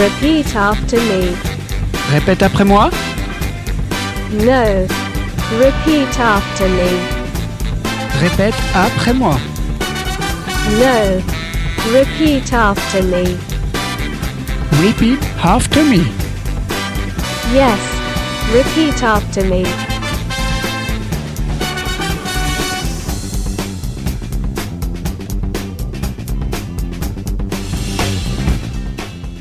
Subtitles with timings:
[0.00, 1.34] Repeat after me.
[2.10, 2.90] Répète après moi.
[4.32, 4.86] No.
[5.58, 6.90] Repeat after me.
[8.20, 9.36] Répète après moi.
[10.78, 11.22] No.
[11.92, 13.36] Repeat after me.
[14.82, 16.04] Repeat after me.
[17.52, 17.78] Yes.
[18.52, 19.89] Repeat after me.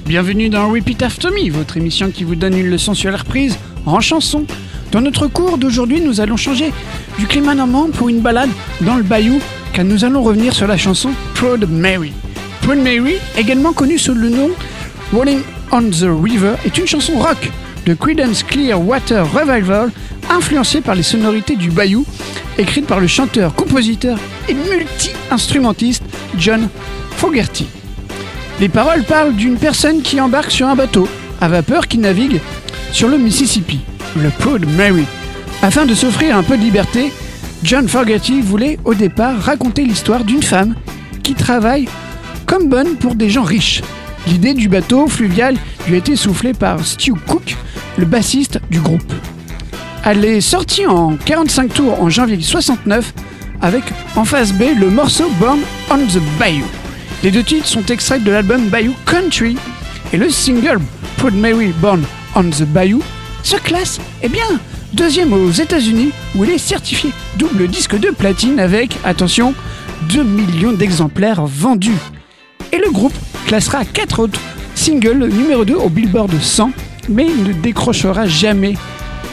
[0.09, 3.59] Bienvenue dans Repeat After Me, votre émission qui vous donne une leçon sur la reprise
[3.85, 4.47] en chanson.
[4.91, 6.73] Dans notre cours d'aujourd'hui, nous allons changer
[7.19, 8.49] du climat normand pour une balade
[8.81, 9.39] dans le bayou,
[9.71, 12.11] car nous allons revenir sur la chanson Proud Mary.
[12.63, 14.49] Proud Mary, également connue sous le nom
[15.13, 15.41] Rolling
[15.71, 17.51] on the River, est une chanson rock
[17.85, 19.91] de Creedence Clearwater Revival,
[20.31, 22.03] influencée par les sonorités du bayou,
[22.57, 26.01] écrite par le chanteur, compositeur et multi-instrumentiste
[26.35, 26.67] John
[27.11, 27.67] Fogerty.
[28.59, 31.07] Les paroles parlent d'une personne qui embarque sur un bateau
[31.39, 32.41] à vapeur qui navigue
[32.91, 33.79] sur le Mississippi,
[34.17, 35.05] le Proud Mary.
[35.61, 37.13] Afin de s'offrir un peu de liberté,
[37.63, 40.75] John Fogerty voulait au départ raconter l'histoire d'une femme
[41.23, 41.87] qui travaille
[42.45, 43.81] comme bonne pour des gens riches.
[44.27, 45.55] L'idée du bateau fluvial
[45.87, 47.55] lui a été soufflée par Stu Cook,
[47.97, 49.13] le bassiste du groupe.
[50.03, 53.13] Elle est sortie en 45 tours en janvier 69
[53.61, 53.83] avec
[54.17, 56.65] en face B le morceau Born on the Bayou.
[57.21, 59.57] Les deux titres sont extraits de l'album Bayou Country
[60.13, 60.79] et le single
[61.17, 62.01] Proud Mary Born
[62.33, 63.01] on the Bayou
[63.43, 64.45] se classe, eh bien,
[64.93, 69.53] deuxième aux États-Unis où il est certifié double disque de platine avec, attention,
[70.13, 71.97] 2 millions d'exemplaires vendus.
[72.71, 73.13] Et le groupe
[73.47, 74.39] classera 4 autres
[74.73, 76.71] singles numéro 2 au Billboard 100,
[77.09, 78.75] mais ne décrochera jamais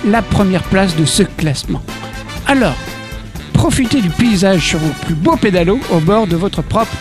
[0.05, 1.83] la première place de ce classement.
[2.49, 2.75] Alors,
[3.53, 6.97] profitez du paysage sur vos plus beaux pédalos au bord de votre propre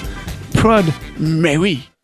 [0.66, 1.76] Mary.
[1.76, 1.95] Left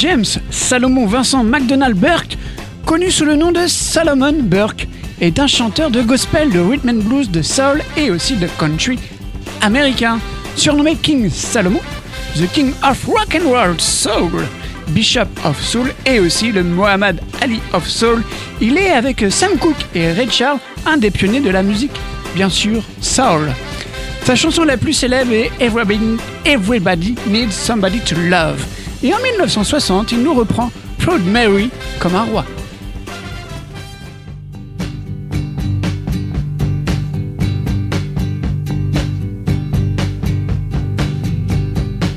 [0.00, 2.38] James Salomon Vincent McDonald Burke,
[2.86, 4.88] connu sous le nom de Salomon Burke,
[5.20, 8.98] est un chanteur de gospel, de rhythm and blues, de soul et aussi de country
[9.60, 10.18] américain.
[10.56, 11.82] Surnommé King Salomon,
[12.34, 14.46] The King of Rock and Roll Soul,
[14.88, 18.24] Bishop of Soul et aussi le Muhammad Ali of Soul,
[18.62, 22.00] il est avec Sam Cooke et Ray Charles un des pionniers de la musique,
[22.34, 23.52] bien sûr, soul.
[24.24, 26.16] Sa chanson la plus célèbre est Everybody,
[26.46, 28.64] Everybody Needs Somebody to Love.
[29.02, 31.70] Et en 1960, il nous reprend Proud Mary
[32.00, 32.44] comme un roi.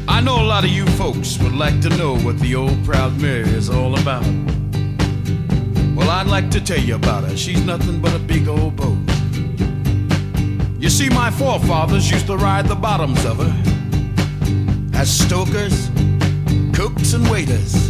[0.10, 3.18] I know a lot of you folks would like to know what the old Proud
[3.22, 4.26] Mary is all about.
[5.96, 7.38] Well, I'd like to tell you about her.
[7.38, 8.98] She's nothing but a big old boat.
[10.80, 13.54] You see, my forefathers used to ride the bottoms of her
[14.94, 15.90] as stokers,
[16.94, 17.90] cooks, and waiters.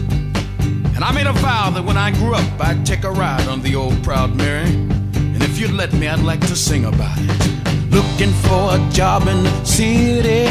[0.95, 3.61] And I made a vow that when I grew up, I'd take a ride on
[3.61, 4.69] the old Proud Mary.
[4.69, 7.91] And if you'd let me, I'd like to sing about it.
[7.91, 10.47] Looking for a job in the city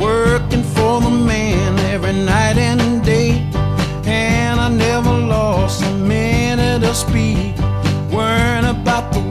[0.00, 3.32] working for the man every night and day.
[4.06, 7.54] And I never lost a minute of speed,
[8.10, 9.29] worrying about the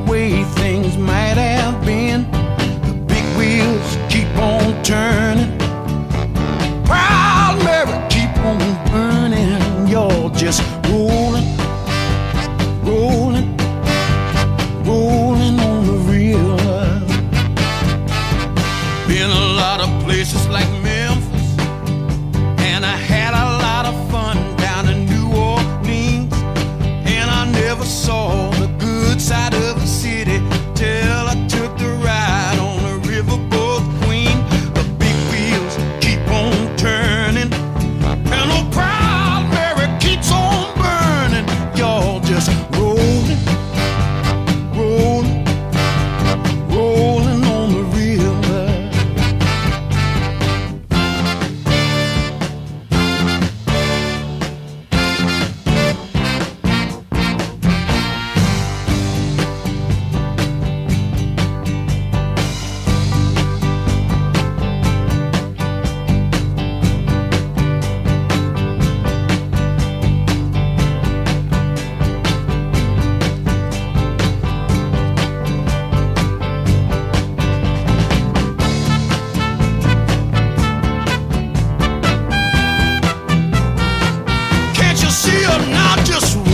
[85.50, 86.49] Can't you see her now just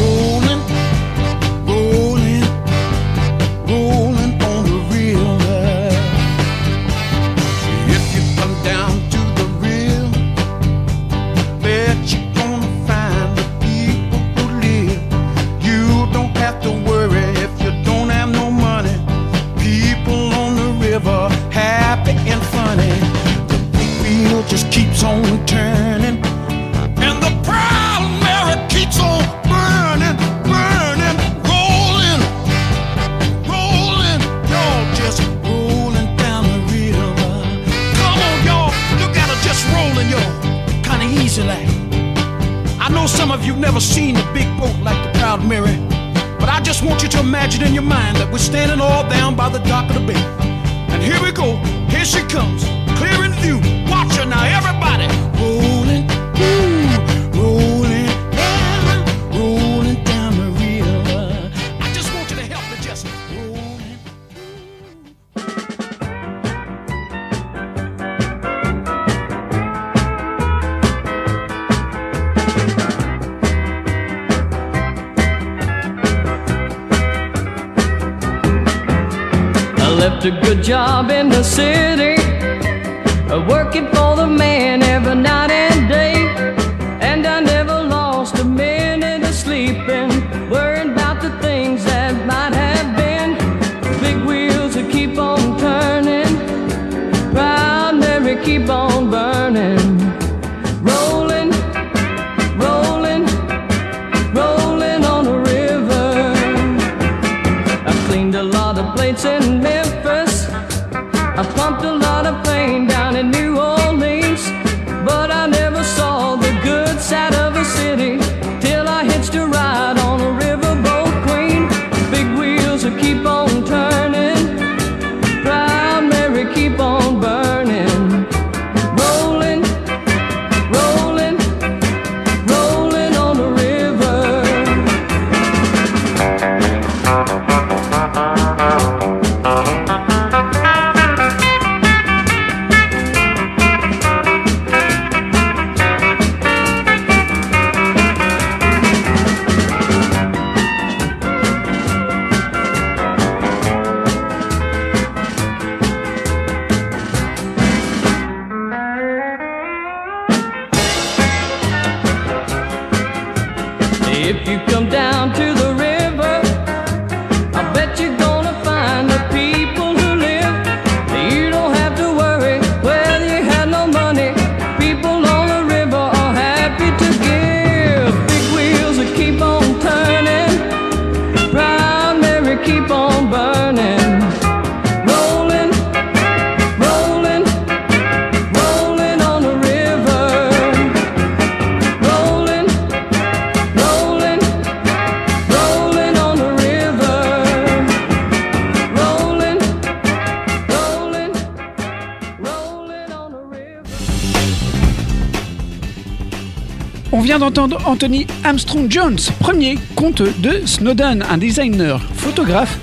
[207.40, 212.78] d'entendre Anthony Armstrong Jones, premier comte de Snowden, un designer, photographe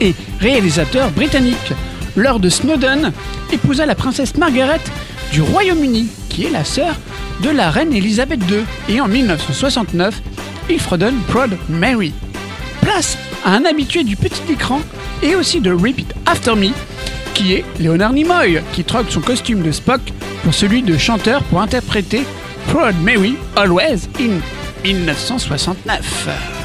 [0.00, 1.72] et réalisateur britannique.
[2.16, 3.12] Lord Snowden
[3.52, 4.80] épousa la princesse Margaret
[5.32, 6.96] du Royaume-Uni, qui est la sœur
[7.42, 10.20] de la reine Elisabeth II, et en 1969,
[10.68, 12.12] il fredonne Proud Mary.
[12.80, 14.80] Place à un habitué du petit écran
[15.22, 16.70] et aussi de Repeat After Me,
[17.34, 20.00] qui est Leonard Nimoy, qui troque son costume de Spock
[20.42, 22.24] pour celui de chanteur pour interpréter
[22.70, 24.40] Prod, mais oui, Always in
[24.84, 26.59] 1969.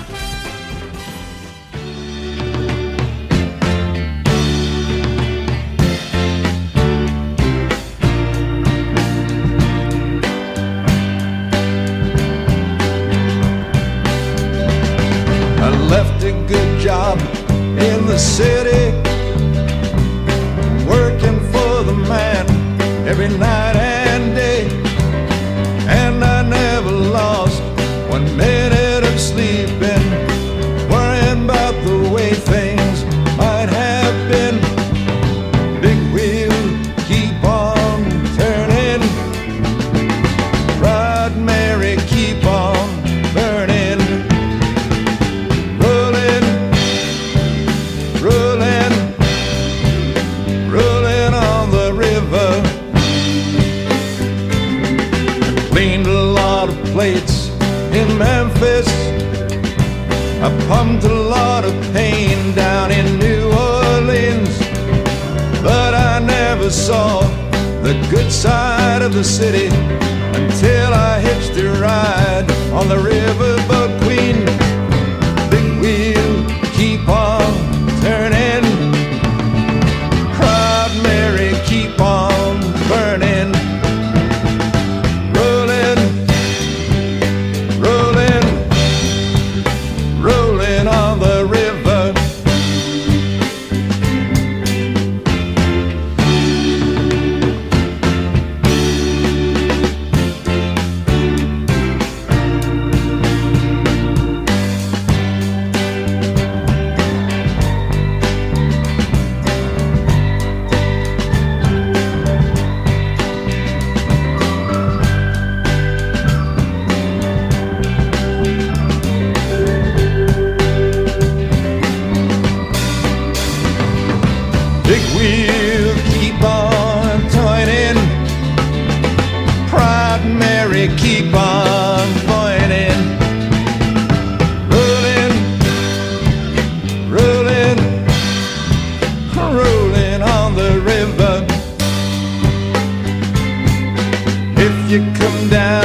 [144.96, 145.85] you come down?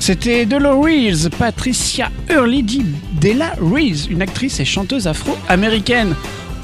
[0.00, 2.64] C'était de Reels, Patricia Early
[3.20, 6.14] Della Rees, une actrice et chanteuse afro-américaine.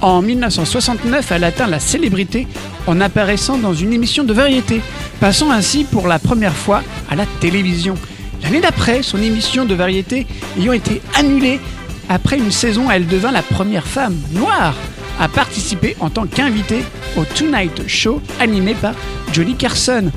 [0.01, 2.49] En 1969, elle atteint la célébrité
[2.87, 4.81] en apparaissant dans une émission de variété,
[5.21, 7.95] passant ainsi pour la première fois à la télévision.
[8.43, 10.27] L'année d'après, son émission de variété
[10.59, 11.61] ayant été annulée,
[12.09, 14.75] après une saison, elle devint la première femme noire
[15.21, 16.85] à participer en tant qu'invitée
[17.19, 18.95] au Tonight Show animé par
[19.31, 20.11] Johnny Carson.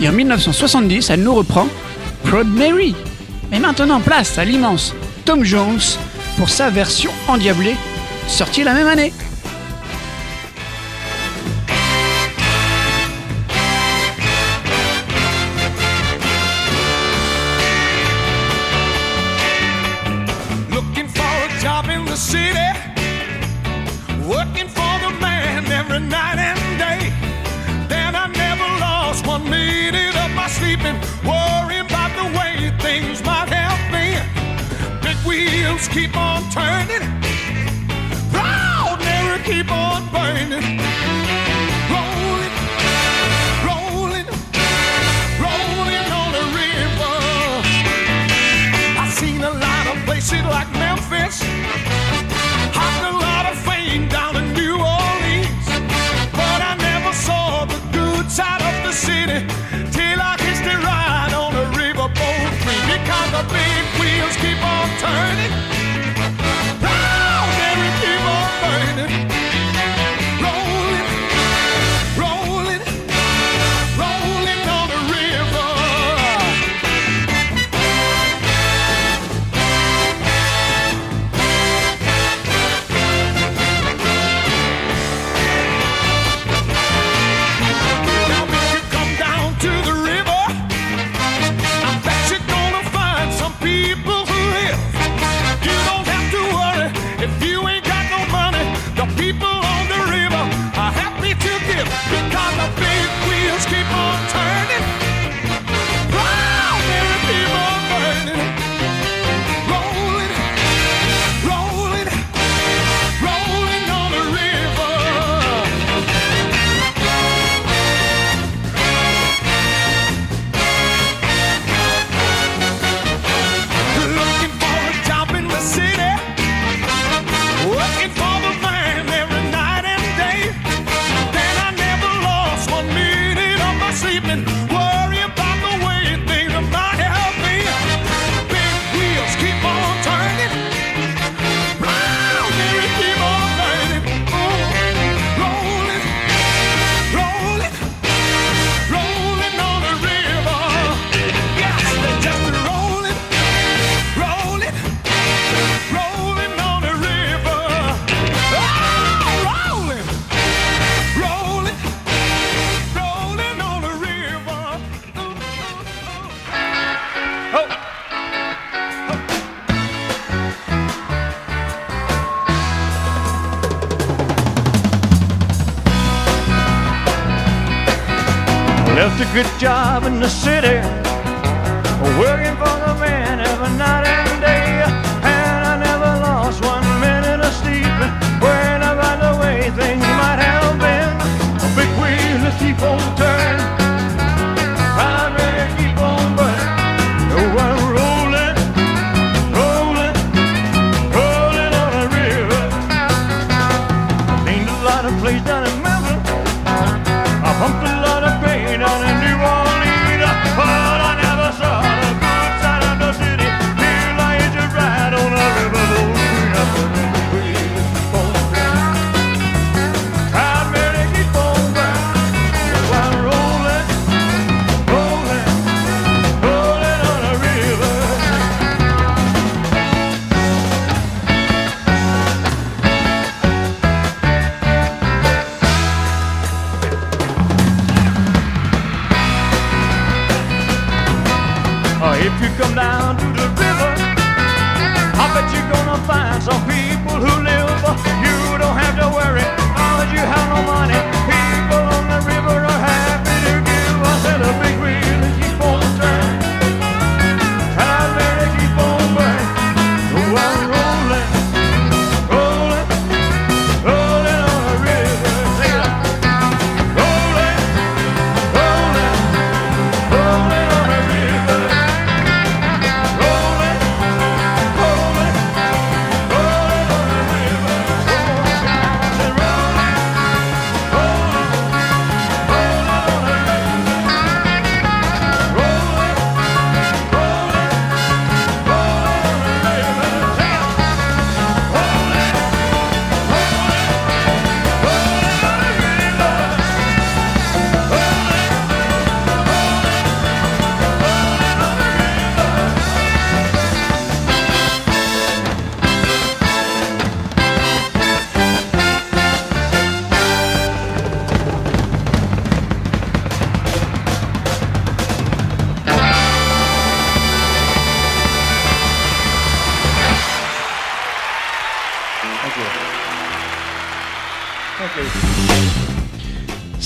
[0.00, 1.68] Et en 1970, elle nous reprend
[2.24, 2.94] Proud Mary.
[3.50, 5.80] Mais maintenant, place à l'immense Tom Jones
[6.36, 7.76] pour sa version endiablée,
[8.26, 9.12] sortie la même année.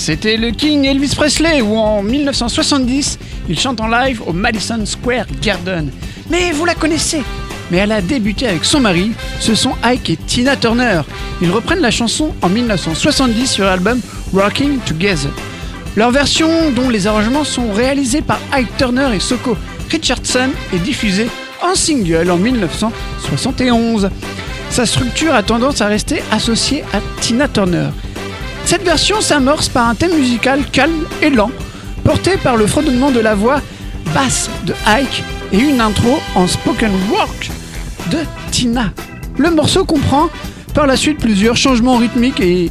[0.07, 5.25] C'était le King Elvis Presley où en 1970, il chante en live au Madison Square
[5.41, 5.91] Garden.
[6.29, 7.23] Mais vous la connaissez
[7.69, 11.01] mais elle a débuté avec son mari, ce sont Ike et Tina Turner.
[11.41, 13.99] Ils reprennent la chanson en 1970 sur l'album
[14.33, 15.29] Rocking Together.
[15.97, 19.57] Leur version, dont les arrangements sont réalisés par Ike Turner et Soko
[19.91, 21.27] Richardson, est diffusée
[21.61, 24.09] en single en 1971.
[24.69, 27.89] Sa structure a tendance à rester associée à Tina Turner.
[28.67, 31.51] Cette version s'amorce par un thème musical calme et lent,
[32.03, 33.61] porté par le fredonnement de la voix
[34.13, 37.29] basse de Ike et une intro en spoken word
[38.11, 38.17] de
[38.51, 38.91] Tina.
[39.37, 40.27] Le morceau comprend
[40.73, 42.69] par la suite plusieurs changements rythmiques et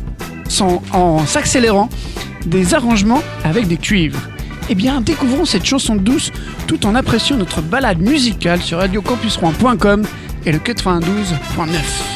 [0.92, 1.88] en s'accélérant
[2.44, 4.20] des arrangements avec des cuivres.
[4.68, 6.30] Eh bien, découvrons cette chanson douce
[6.66, 10.02] tout en appréciant notre balade musicale sur radiocampusrouen.com
[10.44, 12.15] et le 92.9.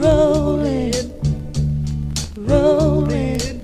[0.00, 0.94] Rolling,
[2.36, 3.60] rolling,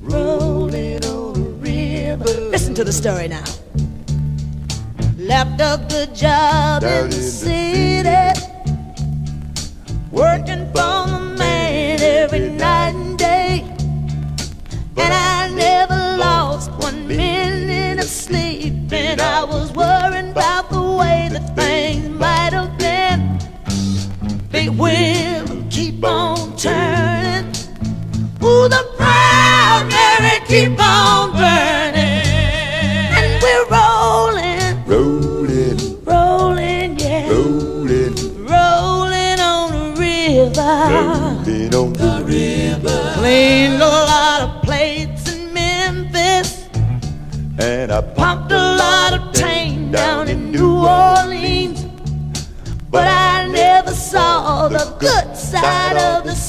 [0.00, 2.48] rolling on the river.
[2.50, 3.44] Listen to the story now.
[5.18, 8.08] Left a good job in the city,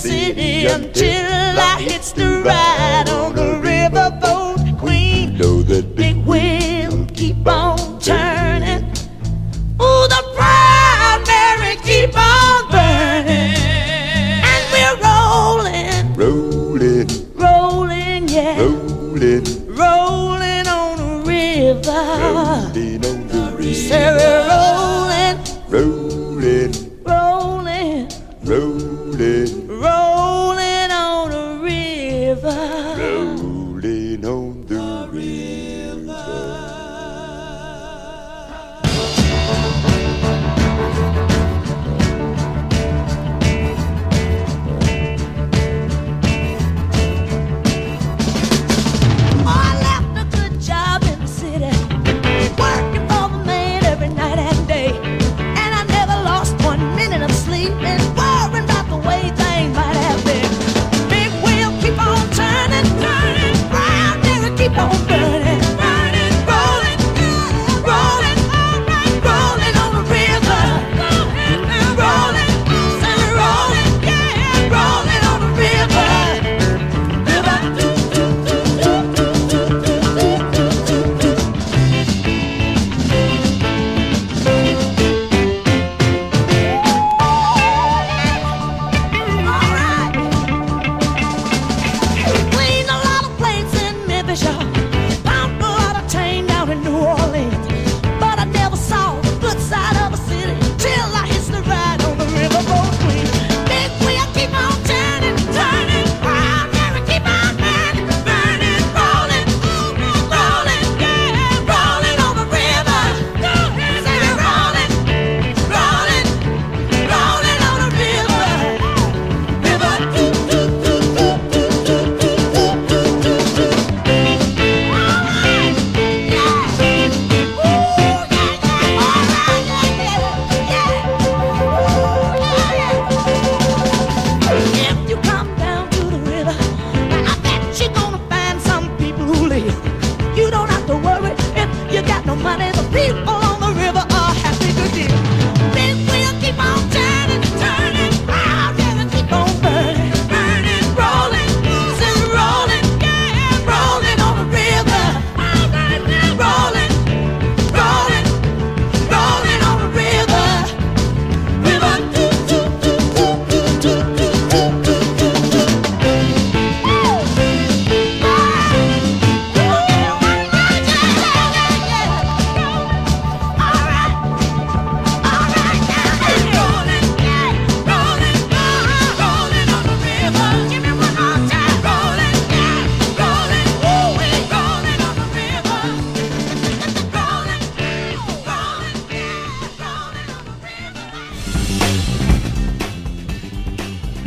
[0.03, 2.92] city until I hits the ride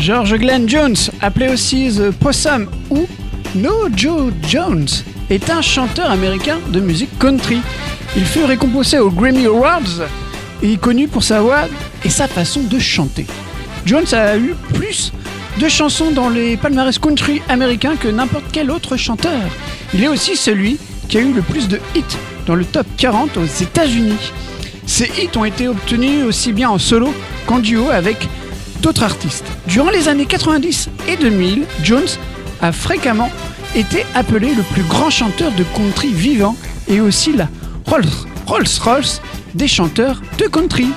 [0.06, 3.08] George Glenn Jones, appelé aussi The Possum ou
[3.56, 4.86] No Joe Jones,
[5.30, 7.58] est un chanteur américain de musique country.
[8.16, 10.06] Il fut récompensé aux Grammy Awards
[10.62, 11.64] et est connu pour sa voix
[12.04, 13.26] et sa façon de chanter.
[13.84, 15.12] Jones a eu plus
[15.58, 19.42] de chansons dans les palmarès country américains que n'importe quel autre chanteur.
[19.92, 22.16] Il est aussi celui qui a eu le plus de hits
[22.46, 24.32] dans le top 40 aux États-Unis.
[24.86, 27.12] Ces hits ont été obtenus aussi bien en solo
[27.46, 28.28] qu'en duo avec
[28.82, 29.55] d'autres artistes.
[29.68, 32.06] Durant les années 90 et 2000, Jones
[32.62, 33.30] a fréquemment
[33.74, 36.56] été appelé le plus grand chanteur de country vivant
[36.88, 37.48] et aussi la
[37.84, 38.04] Rolls
[38.46, 39.20] Rolls Royce
[39.54, 40.88] des chanteurs de country.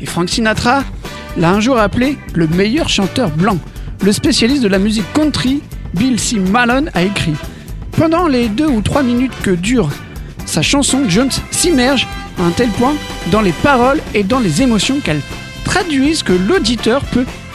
[0.00, 0.84] Et Frank Sinatra
[1.36, 3.58] l'a un jour appelé le meilleur chanteur blanc.
[4.02, 5.62] Le spécialiste de la musique country,
[5.94, 6.38] Bill C.
[6.38, 7.34] Malone, a écrit
[7.92, 9.90] Pendant les deux ou trois minutes que dure
[10.46, 12.06] sa chanson, Jones s'immerge
[12.38, 12.94] à un tel point
[13.30, 15.22] dans les paroles et dans les émotions qu'elles
[15.64, 17.24] traduisent que l'auditeur peut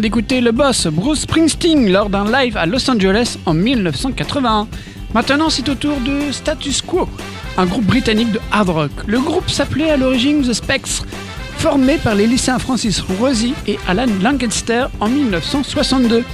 [0.00, 4.66] d'écouter le boss Bruce Springsteen lors d'un live à Los Angeles en 1981.
[5.14, 7.08] Maintenant, c'est au tour de Status Quo,
[7.56, 8.90] un groupe britannique de hard rock.
[9.06, 11.04] Le groupe s'appelait à l'origine The Spectres,
[11.58, 16.24] formé par les lycéens Francis Rosie et Alan Lancaster en 1962.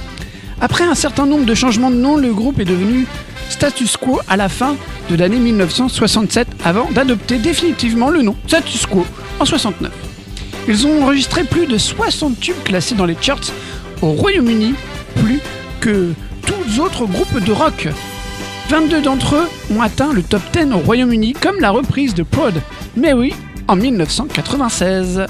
[0.59, 3.05] Après un certain nombre de changements de nom, le groupe est devenu
[3.49, 4.75] Status Quo à la fin
[5.09, 9.05] de l'année 1967 avant d'adopter définitivement le nom Status Quo
[9.39, 10.10] en 69.
[10.67, 13.51] Ils ont enregistré plus de 60 tubes classés dans les charts
[14.01, 14.75] au Royaume-Uni,
[15.15, 15.39] plus
[15.79, 16.13] que
[16.45, 17.87] tous autres groupes de rock.
[18.69, 22.53] 22 d'entre eux ont atteint le top 10 au Royaume-Uni, comme la reprise de Prod,
[22.95, 23.33] mais oui,
[23.67, 25.25] en 1996.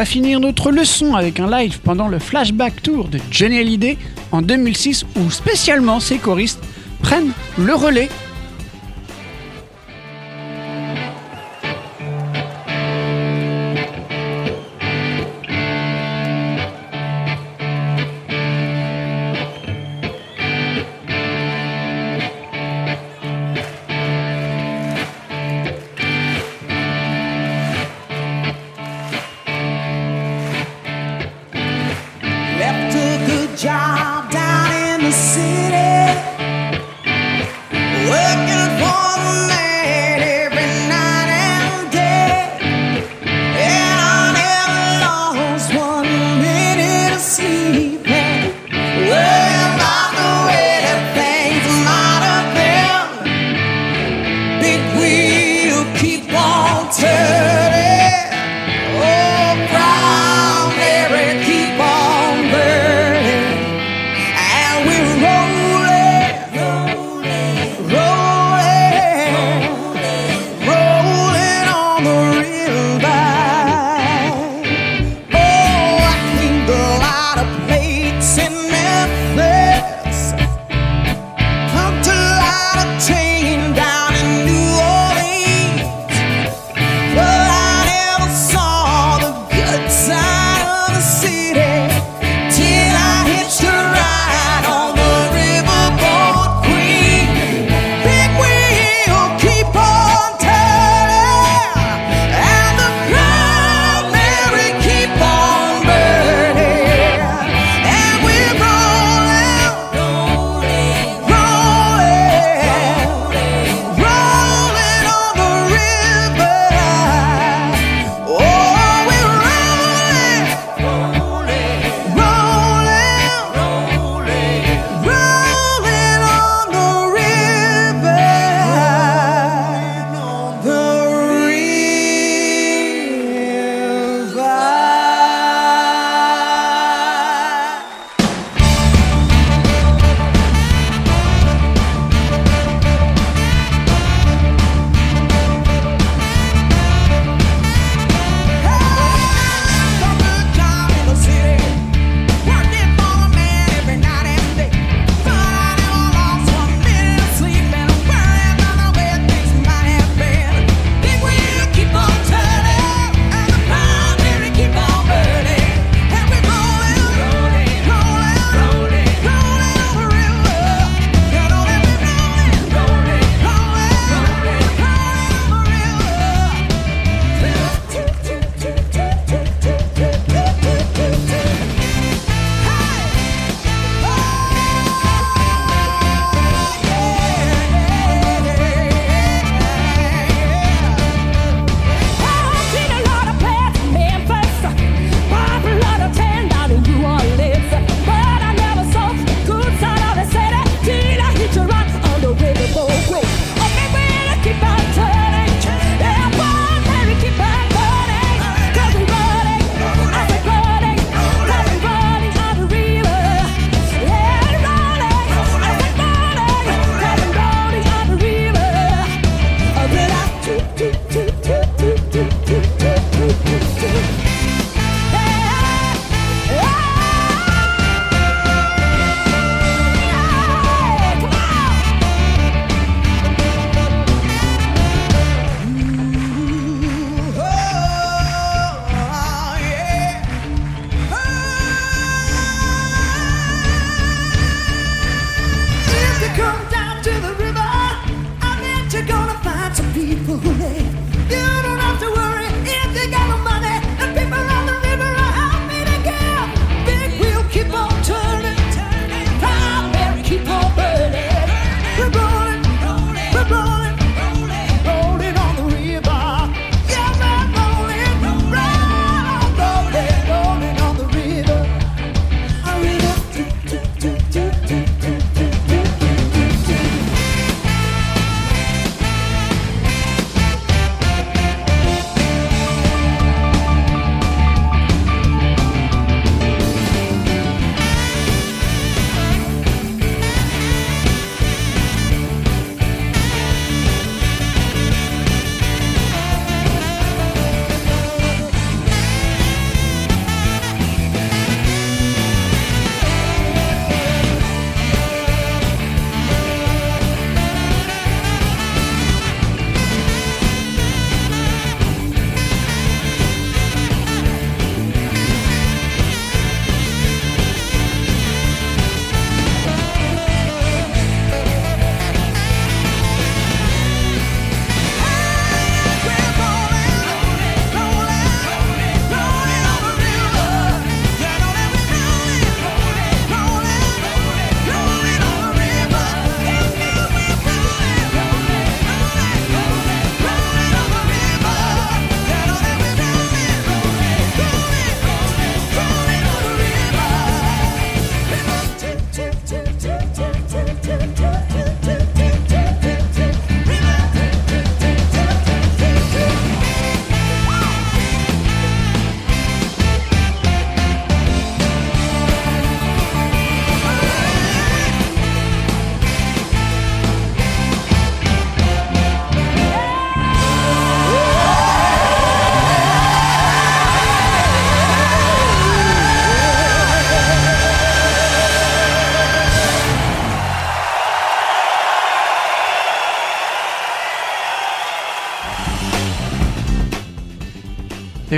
[0.00, 3.98] Va finir notre leçon avec un live pendant le Flashback Tour de Johnny Hallyday
[4.32, 6.62] en 2006 où spécialement ses choristes
[7.02, 8.08] prennent le relais.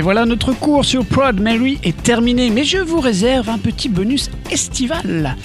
[0.03, 4.29] Voilà, notre cours sur Proud Mary est terminé, mais je vous réserve un petit bonus
[4.51, 5.37] estival.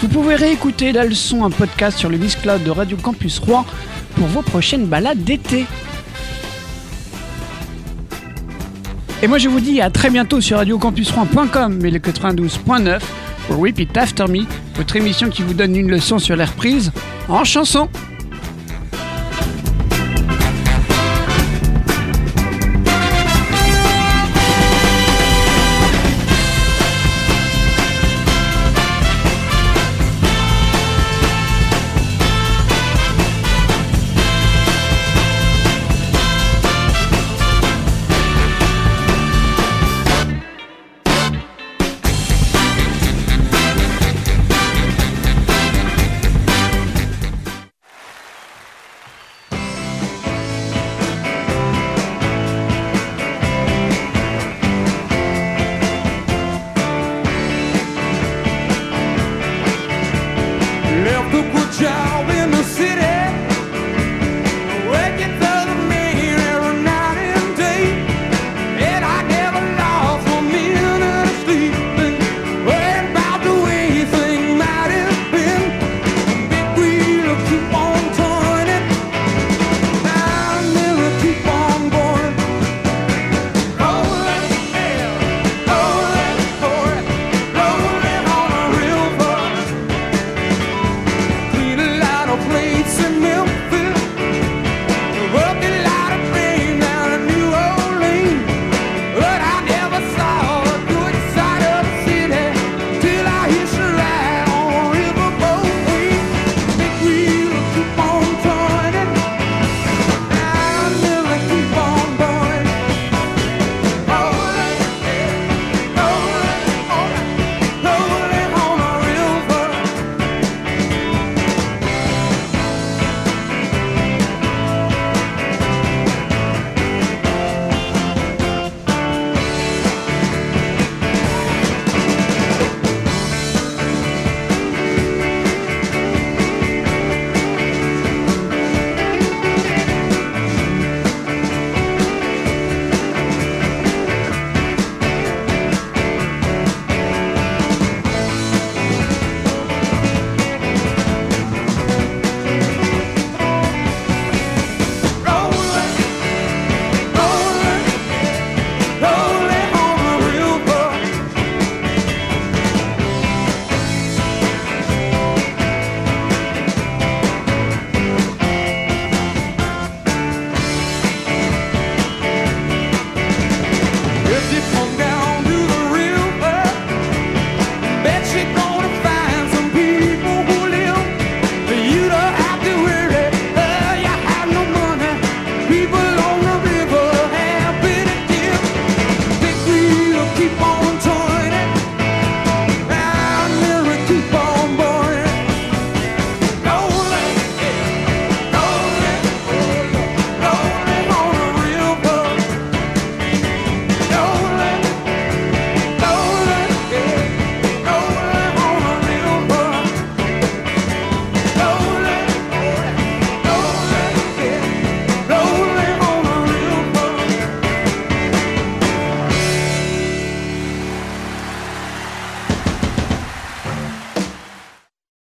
[0.00, 3.66] Vous pouvez réécouter la leçon en podcast sur le Miss Cloud de Radio Campus Rouen
[4.14, 5.66] pour vos prochaines balades d'été.
[9.20, 13.00] Et moi je vous dis à très bientôt sur radiocampusrouen.com mais le 92.9
[13.48, 14.44] pour Repeat After Me,
[14.76, 16.92] votre émission qui vous donne une leçon sur l'air prise
[17.28, 17.88] en chanson.